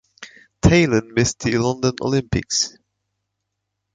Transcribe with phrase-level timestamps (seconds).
[0.63, 2.75] Taylan missed the London Olympics.